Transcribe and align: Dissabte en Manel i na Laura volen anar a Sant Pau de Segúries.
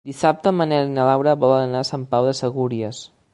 Dissabte 0.09 0.51
en 0.53 0.55
Manel 0.61 0.87
i 0.87 0.93
na 0.93 1.05
Laura 1.09 1.35
volen 1.45 1.67
anar 1.67 1.83
a 1.85 1.89
Sant 1.91 2.07
Pau 2.15 2.31
de 2.31 2.35
Segúries. 2.41 3.05